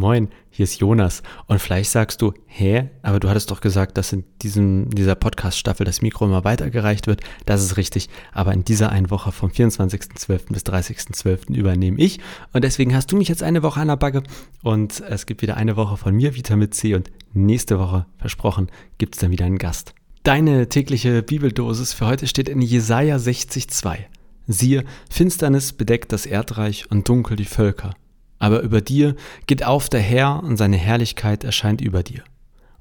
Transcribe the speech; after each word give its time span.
Moin, 0.00 0.30
hier 0.48 0.64
ist 0.64 0.80
Jonas. 0.80 1.22
Und 1.46 1.60
vielleicht 1.60 1.90
sagst 1.90 2.22
du, 2.22 2.32
hä, 2.46 2.88
aber 3.02 3.20
du 3.20 3.28
hattest 3.28 3.50
doch 3.50 3.60
gesagt, 3.60 3.98
dass 3.98 4.14
in 4.14 4.24
diesem, 4.40 4.88
dieser 4.88 5.14
Podcast-Staffel 5.14 5.84
das 5.84 6.00
Mikro 6.00 6.24
immer 6.24 6.42
weitergereicht 6.42 7.06
wird. 7.06 7.20
Das 7.44 7.62
ist 7.62 7.76
richtig. 7.76 8.08
Aber 8.32 8.54
in 8.54 8.64
dieser 8.64 8.90
einen 8.92 9.10
Woche 9.10 9.30
vom 9.30 9.50
24.12. 9.50 10.52
bis 10.54 10.62
30.12. 10.62 11.54
übernehme 11.54 11.98
ich. 11.98 12.18
Und 12.54 12.64
deswegen 12.64 12.94
hast 12.94 13.12
du 13.12 13.16
mich 13.18 13.28
jetzt 13.28 13.42
eine 13.42 13.62
Woche 13.62 13.78
an 13.78 13.88
der 13.88 13.96
Backe. 13.96 14.22
Und 14.62 15.00
es 15.00 15.26
gibt 15.26 15.42
wieder 15.42 15.58
eine 15.58 15.76
Woche 15.76 15.98
von 15.98 16.14
mir, 16.14 16.34
Vitamin 16.34 16.72
C. 16.72 16.94
Und 16.94 17.10
nächste 17.34 17.78
Woche, 17.78 18.06
versprochen, 18.16 18.70
gibt 18.96 19.16
es 19.16 19.20
dann 19.20 19.32
wieder 19.32 19.44
einen 19.44 19.58
Gast. 19.58 19.94
Deine 20.22 20.70
tägliche 20.70 21.22
Bibeldosis 21.22 21.92
für 21.92 22.06
heute 22.06 22.26
steht 22.26 22.48
in 22.48 22.62
Jesaja 22.62 23.16
60,2. 23.16 23.98
Siehe, 24.46 24.84
Finsternis 25.10 25.74
bedeckt 25.74 26.10
das 26.10 26.24
Erdreich 26.24 26.90
und 26.90 27.06
dunkel 27.06 27.36
die 27.36 27.44
Völker 27.44 27.92
aber 28.40 28.62
über 28.62 28.80
dir 28.80 29.14
geht 29.46 29.64
auf 29.64 29.88
der 29.88 30.00
Herr 30.00 30.42
und 30.42 30.56
seine 30.56 30.78
Herrlichkeit 30.78 31.44
erscheint 31.44 31.80
über 31.80 32.02
dir. 32.02 32.24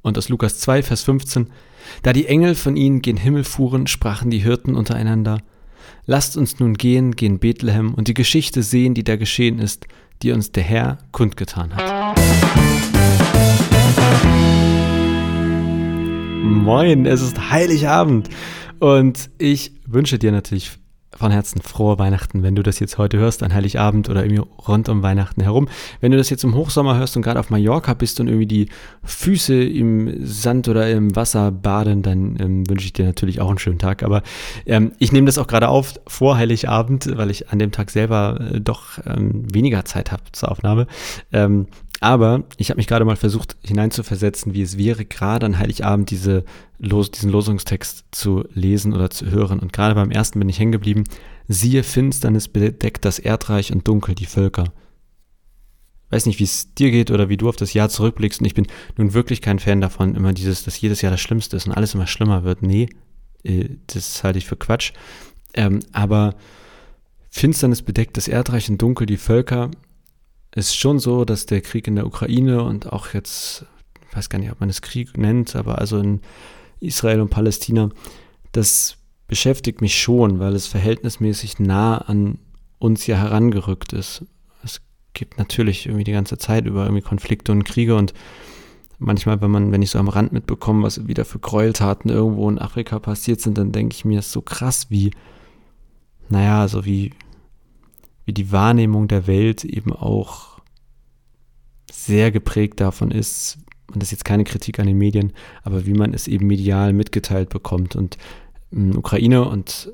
Und 0.02 0.18
aus 0.18 0.30
Lukas 0.30 0.58
2, 0.60 0.82
Vers 0.82 1.04
15, 1.04 1.50
da 2.02 2.14
die 2.14 2.26
Engel 2.26 2.56
von 2.56 2.76
ihnen 2.76 3.02
gen 3.02 3.18
Himmel 3.18 3.44
fuhren, 3.44 3.86
sprachen 3.86 4.32
die 4.32 4.40
Hirten 4.40 4.76
untereinander, 4.76 5.42
lasst 6.06 6.38
uns 6.38 6.60
nun 6.60 6.76
gehen, 6.76 7.16
gehen 7.16 7.40
Bethlehem 7.40 7.94
und 7.94 8.08
die 8.08 8.14
Geschichte 8.14 8.64
sehen, 8.64 8.94
die 8.94 9.04
da 9.04 9.18
geschehen 9.18 9.60
ist, 9.60 9.86
die 10.24 10.32
uns 10.32 10.52
der 10.52 10.64
Herr 10.64 10.98
kundgetan 11.12 11.76
hat. 11.76 12.18
Moin, 16.42 17.06
es 17.06 17.22
ist 17.22 17.52
Heiligabend 17.52 18.30
und 18.80 19.30
ich 19.38 19.74
wünsche 19.86 20.18
dir 20.20 20.32
natürlich 20.32 20.72
von 21.18 21.32
Herzen 21.32 21.62
frohe 21.62 21.98
Weihnachten, 21.98 22.44
wenn 22.44 22.56
du 22.56 22.64
das 22.64 22.80
jetzt 22.80 22.98
heute 22.98 23.18
hörst, 23.18 23.44
an 23.44 23.54
Heiligabend 23.54 24.10
oder 24.10 24.24
irgendwie 24.24 24.44
rund 24.68 24.90
um 24.90 25.02
Weihnachten 25.02 25.42
herum. 25.42 25.68
Wenn 26.02 26.12
du 26.12 26.18
das 26.18 26.30
jetzt 26.30 26.44
im 26.44 26.56
Hochsommer 26.56 26.98
hörst 26.98 27.16
und 27.16 27.24
gerade 27.24 27.40
auf 27.40 27.50
Mallorca 27.50 27.94
bist 27.94 28.20
und 28.20 28.28
irgendwie 28.28 28.46
die 28.46 28.70
Füße 29.04 29.64
im 29.64 30.26
Sand 30.26 30.68
oder 30.68 30.90
im 30.90 31.16
Wasser 31.16 31.52
baden, 31.52 32.04
dann 32.04 32.38
ähm, 32.40 32.70
wünsche 32.70 32.86
ich 32.86 32.94
dir 32.94 33.06
natürlich 33.06 33.42
auch 33.42 33.50
einen 33.50 33.60
schönen 33.60 33.80
Tag. 33.80 34.04
Aber 34.04 34.22
ähm, 34.66 34.92
ich 35.00 35.12
nehme 35.12 35.26
das 35.26 35.38
auch 35.38 35.48
gerade 35.48 35.70
auf 35.70 36.00
vor 36.08 36.38
Heiligabend, 36.38 37.18
weil 37.18 37.32
ich 37.32 37.50
an 37.50 37.60
dem 37.60 37.72
Tag 37.72 37.90
selber 37.90 38.40
äh, 38.54 38.62
doch 38.62 39.00
ähm, 39.06 39.54
weniger 39.54 39.86
Zeit 39.86 40.12
habe 40.12 40.24
zur 40.32 40.52
Aufnahme. 40.52 40.88
Ähm, 41.32 41.68
aber 42.02 42.46
ich 42.58 42.70
habe 42.70 42.78
mich 42.78 42.88
gerade 42.88 43.06
mal 43.06 43.18
versucht 43.18 43.58
hineinzuversetzen, 43.66 44.54
wie 44.54 44.62
es 44.62 44.78
wäre, 44.78 45.06
gerade 45.06 45.46
an 45.46 45.60
Heiligabend 45.60 46.10
diese 46.12 46.46
Los, 46.78 47.12
diesen 47.12 47.30
Losungstext 47.30 48.06
zu 48.12 48.46
lesen 48.54 48.94
oder 48.94 49.10
zu 49.10 49.30
hören. 49.30 49.60
Und 49.60 49.74
gerade 49.74 49.96
beim 49.96 50.12
ersten 50.12 50.40
bin 50.40 50.48
ich 50.48 50.60
hängen 50.60 50.72
geblieben. 50.72 51.04
Siehe, 51.48 51.84
Finsternis 51.84 52.48
bedeckt 52.48 53.04
das 53.04 53.20
Erdreich 53.20 53.74
und 53.74 53.88
dunkel 53.88 54.16
die 54.16 54.28
Völker. 54.28 54.72
Weiß 56.10 56.26
nicht, 56.26 56.40
wie 56.40 56.46
es 56.46 56.74
dir 56.74 56.90
geht 56.90 57.12
oder 57.12 57.28
wie 57.28 57.38
du 57.38 57.50
auf 57.50 57.58
das 57.58 57.74
Jahr 57.74 57.90
zurückblickst. 57.90 58.40
Und 58.40 58.48
ich 58.48 58.54
bin 58.54 58.68
nun 58.98 59.14
wirklich 59.14 59.42
kein 59.42 59.60
Fan 59.60 59.82
davon, 59.82 60.16
immer 60.16 60.32
dieses, 60.32 60.64
dass 60.64 60.80
jedes 60.80 61.02
Jahr 61.02 61.12
das 61.12 61.22
Schlimmste 61.22 61.58
ist 61.58 61.68
und 61.68 61.74
alles 61.74 61.94
immer 61.94 62.08
schlimmer 62.08 62.44
wird. 62.44 62.62
Nee, 62.62 62.90
äh, 63.44 63.66
das 63.88 64.24
halte 64.24 64.40
ich 64.40 64.46
für 64.46 64.56
Quatsch. 64.56 64.94
Ähm, 65.54 65.82
aber 65.92 66.36
Finsternis 67.30 67.82
bedeckt 67.82 68.16
das 68.16 68.28
Erdreich 68.28 68.70
und 68.70 68.82
dunkel 68.82 69.06
die 69.06 69.18
Völker 69.18 69.70
ist 70.56 70.76
schon 70.76 71.00
so, 71.00 71.26
dass 71.26 71.46
der 71.46 71.62
Krieg 71.62 71.88
in 71.88 71.96
der 71.96 72.08
Ukraine 72.08 72.64
und 72.64 72.92
auch 72.92 73.14
jetzt, 73.14 73.66
ich 74.10 74.16
weiß 74.16 74.30
gar 74.30 74.40
nicht, 74.40 74.52
ob 74.52 74.60
man 74.60 74.70
es 74.70 74.82
Krieg 74.82 75.18
nennt, 75.18 75.56
aber 75.56 75.80
also 75.80 76.00
in 76.00 76.22
Israel 76.80 77.22
und 77.22 77.30
Palästina, 77.30 77.90
das 78.52 78.98
beschäftigt 79.28 79.82
mich 79.82 80.00
schon, 80.00 80.40
weil 80.40 80.56
es 80.56 80.68
verhältnismäßig 80.68 81.60
nah 81.60 81.98
an 82.00 82.40
uns 82.80 83.06
ja 83.06 83.18
herangerückt 83.18 83.94
ist. 83.94 84.26
Es 84.64 84.82
gibt 85.14 85.38
natürlich 85.38 85.86
irgendwie 85.86 86.06
die 86.06 86.14
ganze 86.14 86.38
Zeit 86.38 86.66
über 86.66 86.84
irgendwie 86.84 87.04
Konflikte 87.04 87.52
und 87.52 87.64
Kriege 87.64 87.96
und 87.96 88.14
manchmal, 88.98 89.42
wenn 89.42 89.52
man, 89.52 89.72
wenn 89.72 89.82
ich 89.82 89.92
so 89.92 90.00
am 90.00 90.08
Rand 90.08 90.34
mitbekomme, 90.34 90.84
was 90.84 91.08
wieder 91.08 91.26
für 91.26 91.40
Gräueltaten 91.40 92.10
irgendwo 92.10 92.50
in 92.50 92.60
Afrika 92.60 93.00
passiert 93.00 93.42
sind, 93.42 93.58
dann 93.58 93.72
denke 93.72 93.96
ich 93.96 94.06
mir, 94.06 94.20
es 94.20 94.28
ist 94.28 94.32
so 94.34 94.42
krass, 94.42 94.88
wie, 94.90 95.12
naja, 96.30 96.68
so 96.68 96.86
wie, 96.86 97.12
wie 98.30 98.34
die 98.34 98.52
Wahrnehmung 98.52 99.08
der 99.08 99.26
Welt 99.26 99.66
eben 99.66 99.92
auch 99.92 100.60
sehr 101.92 102.30
geprägt 102.30 102.80
davon 102.80 103.10
ist, 103.10 103.58
und 103.92 104.04
das 104.04 104.10
ist 104.10 104.12
jetzt 104.12 104.26
keine 104.26 104.44
Kritik 104.44 104.78
an 104.78 104.86
den 104.86 105.00
Medien, 105.00 105.34
aber 105.64 105.88
wie 105.88 105.96
man 105.96 106.14
es 106.14 106.28
eben 106.28 106.46
medial 106.46 106.94
mitgeteilt 106.94 107.50
bekommt. 107.50 107.96
Und 107.96 108.20
ähm, 108.72 108.96
Ukraine 108.96 109.50
und 109.50 109.92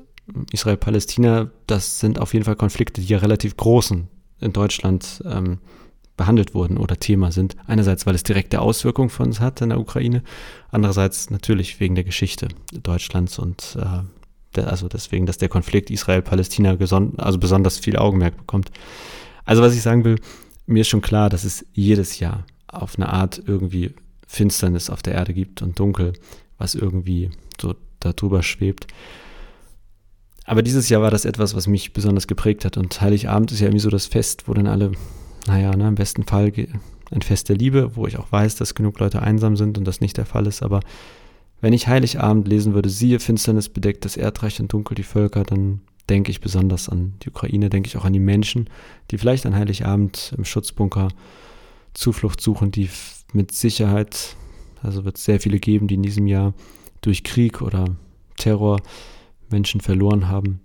Israel-Palästina, 0.52 1.50
das 1.66 1.98
sind 1.98 2.18
auf 2.18 2.34
jeden 2.34 2.44
Fall 2.44 2.56
Konflikte, 2.56 3.00
die 3.00 3.06
ja 3.06 3.16
relativ 3.16 3.56
großen 3.56 4.06
in 4.40 4.52
Deutschland 4.52 5.22
ähm, 5.24 5.56
behandelt 6.18 6.52
wurden 6.52 6.76
oder 6.76 7.00
Thema 7.00 7.32
sind. 7.32 7.56
Einerseits, 7.66 8.04
weil 8.04 8.14
es 8.14 8.22
direkte 8.22 8.60
Auswirkungen 8.60 9.08
für 9.08 9.22
uns 9.22 9.40
hat 9.40 9.62
in 9.62 9.70
der 9.70 9.80
Ukraine, 9.80 10.22
andererseits 10.70 11.30
natürlich 11.30 11.80
wegen 11.80 11.94
der 11.94 12.04
Geschichte 12.04 12.48
Deutschlands 12.82 13.38
und 13.38 13.78
äh, 13.80 14.02
also 14.64 14.88
deswegen, 14.88 15.26
dass 15.26 15.38
der 15.38 15.48
Konflikt 15.48 15.90
Israel-Palästina 15.90 16.76
also 17.16 17.38
besonders 17.38 17.78
viel 17.78 17.96
Augenmerk 17.96 18.36
bekommt. 18.36 18.70
Also 19.44 19.62
was 19.62 19.74
ich 19.74 19.82
sagen 19.82 20.04
will, 20.04 20.16
mir 20.66 20.80
ist 20.80 20.88
schon 20.88 21.02
klar, 21.02 21.30
dass 21.30 21.44
es 21.44 21.64
jedes 21.72 22.18
Jahr 22.18 22.44
auf 22.68 22.96
eine 22.96 23.08
Art 23.08 23.40
irgendwie 23.46 23.94
Finsternis 24.26 24.90
auf 24.90 25.02
der 25.02 25.14
Erde 25.14 25.32
gibt 25.34 25.62
und 25.62 25.78
Dunkel, 25.78 26.12
was 26.58 26.74
irgendwie 26.74 27.30
so 27.60 27.74
darüber 28.00 28.42
schwebt. 28.42 28.86
Aber 30.44 30.62
dieses 30.62 30.88
Jahr 30.88 31.02
war 31.02 31.10
das 31.10 31.24
etwas, 31.24 31.54
was 31.54 31.66
mich 31.66 31.92
besonders 31.92 32.26
geprägt 32.26 32.64
hat. 32.64 32.76
Und 32.76 33.00
Heiligabend 33.00 33.50
ist 33.52 33.60
ja 33.60 33.66
irgendwie 33.66 33.80
so 33.80 33.90
das 33.90 34.06
Fest, 34.06 34.44
wo 34.46 34.54
dann 34.54 34.68
alle, 34.68 34.92
naja, 35.46 35.74
ne, 35.76 35.88
im 35.88 35.96
besten 35.96 36.24
Fall 36.24 36.52
ein 37.10 37.22
Fest 37.22 37.48
der 37.48 37.56
Liebe, 37.56 37.96
wo 37.96 38.06
ich 38.06 38.16
auch 38.16 38.30
weiß, 38.30 38.56
dass 38.56 38.74
genug 38.74 38.98
Leute 38.98 39.22
einsam 39.22 39.56
sind 39.56 39.76
und 39.78 39.84
das 39.84 40.00
nicht 40.00 40.16
der 40.16 40.26
Fall 40.26 40.46
ist. 40.46 40.62
Aber 40.62 40.80
wenn 41.60 41.72
ich 41.72 41.88
Heiligabend 41.88 42.48
lesen 42.48 42.74
würde, 42.74 42.90
siehe, 42.90 43.20
Finsternis 43.20 43.68
bedeckt 43.68 44.04
das 44.04 44.16
Erdreich 44.16 44.60
und 44.60 44.72
dunkel 44.72 44.94
die 44.94 45.02
Völker, 45.02 45.42
dann 45.42 45.80
denke 46.08 46.30
ich 46.30 46.40
besonders 46.40 46.88
an 46.88 47.14
die 47.22 47.30
Ukraine, 47.30 47.70
denke 47.70 47.88
ich 47.88 47.96
auch 47.96 48.04
an 48.04 48.12
die 48.12 48.20
Menschen, 48.20 48.68
die 49.10 49.18
vielleicht 49.18 49.46
an 49.46 49.54
Heiligabend 49.54 50.34
im 50.36 50.44
Schutzbunker 50.44 51.08
Zuflucht 51.94 52.40
suchen, 52.40 52.70
die 52.70 52.90
mit 53.32 53.52
Sicherheit, 53.52 54.36
also 54.82 55.04
wird 55.04 55.16
es 55.16 55.24
sehr 55.24 55.40
viele 55.40 55.58
geben, 55.58 55.88
die 55.88 55.94
in 55.94 56.02
diesem 56.02 56.26
Jahr 56.26 56.54
durch 57.00 57.24
Krieg 57.24 57.62
oder 57.62 57.96
Terror 58.36 58.80
Menschen 59.48 59.80
verloren 59.80 60.28
haben. 60.28 60.60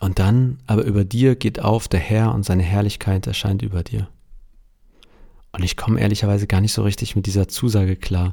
Und 0.00 0.18
dann, 0.18 0.58
aber 0.66 0.84
über 0.84 1.04
dir 1.04 1.36
geht 1.36 1.60
auf 1.60 1.88
der 1.88 2.00
Herr 2.00 2.34
und 2.34 2.44
seine 2.44 2.62
Herrlichkeit 2.62 3.26
erscheint 3.26 3.62
über 3.62 3.82
dir. 3.82 4.08
Und 5.52 5.64
ich 5.64 5.76
komme 5.76 6.00
ehrlicherweise 6.00 6.46
gar 6.46 6.60
nicht 6.60 6.72
so 6.72 6.82
richtig 6.82 7.16
mit 7.16 7.26
dieser 7.26 7.48
Zusage 7.48 7.96
klar 7.96 8.32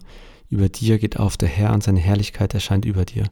über 0.49 0.69
dir 0.69 0.97
geht 0.99 1.19
auf 1.19 1.37
der 1.37 1.49
Herr 1.49 1.73
und 1.73 1.83
seine 1.83 1.99
Herrlichkeit 1.99 2.53
erscheint 2.53 2.85
über 2.85 3.05
dir. 3.05 3.25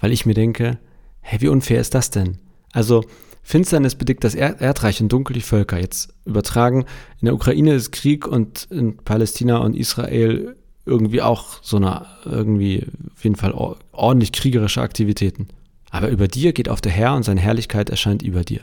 Weil 0.00 0.12
ich 0.12 0.26
mir 0.26 0.34
denke, 0.34 0.78
hey, 1.20 1.40
wie 1.40 1.48
unfair 1.48 1.80
ist 1.80 1.94
das 1.94 2.10
denn? 2.10 2.38
Also, 2.72 3.04
Finsternis 3.42 3.94
bedeckt 3.94 4.24
das 4.24 4.34
Erdreich 4.34 5.00
und 5.00 5.12
dunkel 5.12 5.34
die 5.34 5.40
Völker. 5.40 5.78
Jetzt 5.78 6.12
übertragen, 6.24 6.84
in 7.20 7.26
der 7.26 7.34
Ukraine 7.34 7.74
ist 7.74 7.92
Krieg 7.92 8.26
und 8.26 8.66
in 8.70 8.96
Palästina 8.96 9.58
und 9.58 9.76
Israel 9.76 10.56
irgendwie 10.84 11.22
auch 11.22 11.62
so 11.62 11.76
eine, 11.76 12.06
irgendwie 12.24 12.86
auf 13.14 13.22
jeden 13.22 13.36
Fall 13.36 13.52
ordentlich 13.92 14.32
kriegerische 14.32 14.80
Aktivitäten. 14.80 15.48
Aber 15.90 16.08
über 16.08 16.28
dir 16.28 16.52
geht 16.52 16.68
auf 16.68 16.80
der 16.80 16.92
Herr 16.92 17.14
und 17.14 17.22
seine 17.22 17.40
Herrlichkeit 17.40 17.90
erscheint 17.90 18.22
über 18.22 18.42
dir. 18.42 18.62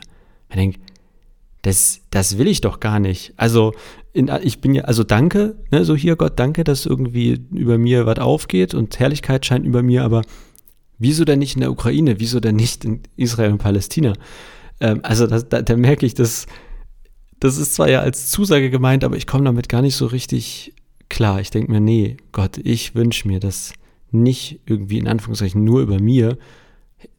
Ich 0.50 0.56
denke, 0.56 0.78
das, 1.64 2.00
das 2.10 2.38
will 2.38 2.46
ich 2.46 2.60
doch 2.60 2.78
gar 2.78 3.00
nicht. 3.00 3.32
Also, 3.36 3.72
in, 4.12 4.30
ich 4.42 4.60
bin 4.60 4.74
ja, 4.74 4.84
also 4.84 5.02
danke, 5.02 5.56
ne, 5.70 5.84
so 5.84 5.96
hier 5.96 6.14
Gott, 6.16 6.38
danke, 6.38 6.62
dass 6.62 6.86
irgendwie 6.86 7.40
über 7.52 7.78
mir 7.78 8.06
was 8.06 8.18
aufgeht 8.18 8.74
und 8.74 8.98
Herrlichkeit 8.98 9.44
scheint 9.46 9.66
über 9.66 9.82
mir, 9.82 10.04
aber 10.04 10.22
wieso 10.98 11.24
denn 11.24 11.38
nicht 11.38 11.56
in 11.56 11.62
der 11.62 11.72
Ukraine? 11.72 12.20
Wieso 12.20 12.38
denn 12.38 12.56
nicht 12.56 12.84
in 12.84 13.00
Israel 13.16 13.52
und 13.52 13.58
Palästina? 13.58 14.12
Ähm, 14.80 15.00
also, 15.02 15.26
das, 15.26 15.48
da, 15.48 15.62
da 15.62 15.76
merke 15.76 16.06
ich, 16.06 16.14
dass 16.14 16.46
das 17.40 17.58
ist 17.58 17.74
zwar 17.74 17.90
ja 17.90 18.00
als 18.00 18.30
Zusage 18.30 18.70
gemeint, 18.70 19.04
aber 19.04 19.16
ich 19.16 19.26
komme 19.26 19.44
damit 19.44 19.68
gar 19.68 19.82
nicht 19.82 19.96
so 19.96 20.06
richtig 20.06 20.72
klar. 21.08 21.40
Ich 21.40 21.50
denke 21.50 21.70
mir, 21.70 21.80
nee, 21.80 22.16
Gott, 22.32 22.58
ich 22.58 22.94
wünsche 22.94 23.28
mir, 23.28 23.40
dass 23.40 23.72
nicht 24.10 24.60
irgendwie 24.66 24.98
in 24.98 25.08
Anführungszeichen 25.08 25.62
nur 25.62 25.80
über 25.82 26.00
mir 26.00 26.38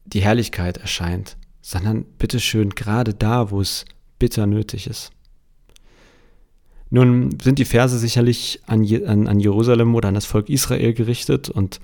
die 0.06 0.22
Herrlichkeit 0.22 0.78
erscheint, 0.78 1.38
sondern 1.62 2.06
bitteschön 2.18 2.70
gerade 2.70 3.14
da, 3.14 3.52
wo 3.52 3.62
es 3.62 3.86
bitter 4.20 4.46
nötig 4.46 4.88
ist. 4.88 5.12
Nun 6.90 7.38
sind 7.42 7.60
die 7.60 7.66
Verse 7.66 7.98
sicherlich 7.98 8.62
an, 8.68 8.86
an, 9.06 9.28
an 9.28 9.40
Jerusalem 9.40 9.96
oder 9.96 10.10
an 10.10 10.14
das 10.14 10.26
Volk 10.26 10.50
Israel 10.50 10.94
gerichtet 10.94 11.50
und 11.50 11.80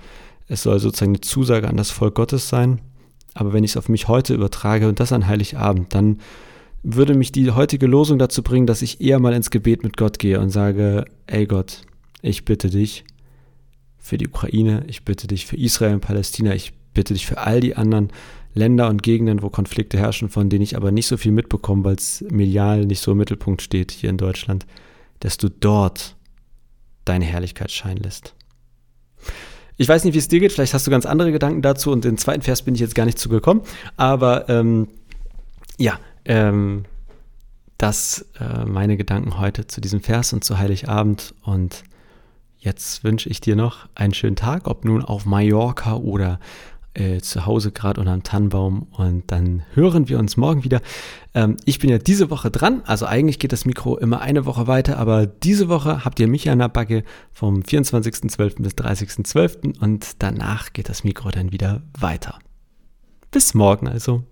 es 0.48 0.62
soll 0.62 0.78
sozusagen 0.78 1.12
eine 1.12 1.20
Zusage 1.20 1.68
an 1.68 1.76
das 1.76 1.90
Volk 1.90 2.14
Gottes 2.14 2.48
sein. 2.48 2.80
Aber 3.34 3.52
wenn 3.52 3.64
ich 3.64 3.72
es 3.72 3.76
auf 3.76 3.88
mich 3.88 4.08
heute 4.08 4.34
übertrage 4.34 4.88
und 4.88 5.00
das 5.00 5.12
an 5.12 5.26
Heiligabend, 5.26 5.94
dann 5.94 6.18
würde 6.82 7.14
mich 7.14 7.32
die 7.32 7.50
heutige 7.50 7.86
Losung 7.86 8.18
dazu 8.18 8.42
bringen, 8.42 8.66
dass 8.66 8.82
ich 8.82 9.00
eher 9.00 9.18
mal 9.18 9.32
ins 9.32 9.50
Gebet 9.50 9.84
mit 9.84 9.96
Gott 9.96 10.18
gehe 10.18 10.40
und 10.40 10.50
sage, 10.50 11.04
ey 11.26 11.46
Gott, 11.46 11.82
ich 12.22 12.44
bitte 12.44 12.70
dich 12.70 13.04
für 13.98 14.18
die 14.18 14.28
Ukraine, 14.28 14.84
ich 14.88 15.04
bitte 15.04 15.26
dich 15.26 15.46
für 15.46 15.56
Israel 15.56 15.94
und 15.94 16.00
Palästina, 16.00 16.54
ich 16.54 16.72
bitte 16.92 17.14
dich 17.14 17.26
für 17.26 17.38
all 17.38 17.60
die 17.60 17.76
anderen 17.76 18.08
Länder 18.54 18.88
und 18.88 19.02
Gegenden, 19.02 19.42
wo 19.42 19.48
Konflikte 19.50 19.98
herrschen, 19.98 20.28
von 20.28 20.48
denen 20.48 20.62
ich 20.62 20.76
aber 20.76 20.92
nicht 20.92 21.06
so 21.06 21.16
viel 21.16 21.32
mitbekomme, 21.32 21.84
weil 21.84 21.96
es 21.96 22.24
medial 22.30 22.84
nicht 22.84 23.00
so 23.00 23.12
im 23.12 23.18
Mittelpunkt 23.18 23.62
steht 23.62 23.90
hier 23.90 24.10
in 24.10 24.18
Deutschland. 24.18 24.66
dass 25.20 25.36
du 25.36 25.48
dort 25.48 26.16
deine 27.04 27.24
Herrlichkeit 27.24 27.70
scheinen 27.70 28.02
lässt. 28.02 28.34
Ich 29.76 29.88
weiß 29.88 30.04
nicht, 30.04 30.14
wie 30.14 30.18
es 30.18 30.28
dir 30.28 30.40
geht, 30.40 30.52
vielleicht 30.52 30.74
hast 30.74 30.86
du 30.86 30.90
ganz 30.90 31.06
andere 31.06 31.32
Gedanken 31.32 31.62
dazu 31.62 31.92
und 31.92 32.04
den 32.04 32.18
zweiten 32.18 32.42
Vers 32.42 32.62
bin 32.62 32.74
ich 32.74 32.80
jetzt 32.80 32.94
gar 32.94 33.06
nicht 33.06 33.18
zugekommen, 33.18 33.62
aber 33.96 34.48
ähm, 34.48 34.88
ja, 35.78 35.98
ähm, 36.24 36.84
das 37.78 38.26
äh, 38.38 38.64
meine 38.64 38.96
Gedanken 38.96 39.38
heute 39.38 39.66
zu 39.66 39.80
diesem 39.80 40.00
Vers 40.02 40.32
und 40.32 40.44
zu 40.44 40.58
Heiligabend 40.58 41.34
und 41.42 41.84
jetzt 42.58 43.02
wünsche 43.02 43.28
ich 43.28 43.40
dir 43.40 43.56
noch 43.56 43.88
einen 43.94 44.14
schönen 44.14 44.36
Tag, 44.36 44.68
ob 44.68 44.84
nun 44.84 45.04
auf 45.04 45.24
Mallorca 45.24 45.94
oder 45.94 46.38
äh, 46.94 47.20
zu 47.20 47.46
Hause 47.46 47.72
gerade 47.72 48.00
unter 48.00 48.12
dem 48.12 48.22
Tannenbaum 48.22 48.86
und 48.92 49.30
dann 49.30 49.62
hören 49.74 50.08
wir 50.08 50.18
uns 50.18 50.36
morgen 50.36 50.64
wieder. 50.64 50.80
Ähm, 51.34 51.56
ich 51.64 51.78
bin 51.78 51.90
ja 51.90 51.98
diese 51.98 52.30
Woche 52.30 52.50
dran, 52.50 52.82
also 52.86 53.06
eigentlich 53.06 53.38
geht 53.38 53.52
das 53.52 53.64
Mikro 53.64 53.96
immer 53.96 54.20
eine 54.20 54.44
Woche 54.44 54.66
weiter, 54.66 54.98
aber 54.98 55.26
diese 55.26 55.68
Woche 55.68 56.04
habt 56.04 56.20
ihr 56.20 56.28
mich 56.28 56.50
an 56.50 56.58
der 56.58 56.68
Backe 56.68 57.04
vom 57.32 57.60
24.12. 57.60 58.62
bis 58.62 58.74
30.12. 58.74 59.80
und 59.80 60.22
danach 60.22 60.72
geht 60.72 60.88
das 60.88 61.04
Mikro 61.04 61.30
dann 61.30 61.52
wieder 61.52 61.82
weiter. 61.98 62.38
Bis 63.30 63.54
morgen 63.54 63.88
also. 63.88 64.24